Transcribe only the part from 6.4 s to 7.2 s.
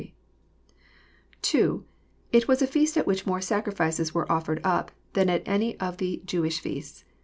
feasts.